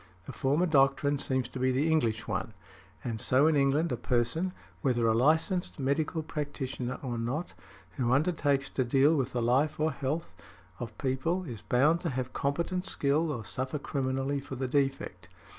The 0.25 0.31
former 0.33 0.65
doctrine 0.65 1.19
seems 1.19 1.47
to 1.49 1.59
be 1.59 1.69
the 1.69 1.87
English 1.91 2.27
one, 2.27 2.55
and 3.03 3.21
so 3.21 3.45
in 3.45 3.55
England 3.55 3.91
a 3.91 3.97
person, 3.97 4.51
whether 4.81 5.07
a 5.07 5.13
licensed 5.13 5.77
medical 5.77 6.23
practitioner 6.23 6.97
or 7.03 7.19
not, 7.19 7.53
who 7.97 8.11
undertakes 8.11 8.67
to 8.71 8.83
deal 8.83 9.13
with 9.15 9.31
the 9.33 9.43
life 9.43 9.79
or 9.79 9.91
health 9.91 10.33
of 10.79 10.95
|90| 10.97 10.97
people, 10.97 11.43
is 11.43 11.61
bound 11.61 11.99
to 12.01 12.09
have 12.09 12.33
competent 12.33 12.87
skill 12.87 13.31
or 13.31 13.45
suffer 13.45 13.77
criminally 13.77 14.39
for 14.39 14.55
the 14.55 14.67
defect. 14.67 15.27